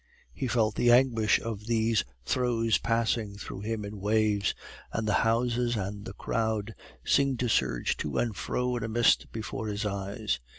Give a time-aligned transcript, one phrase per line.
[0.33, 4.55] He felt the anguish of these throes passing through him in waves,
[4.91, 6.73] and the houses and the crowd
[7.05, 10.39] seemed to surge to and fro in a mist before his eyes.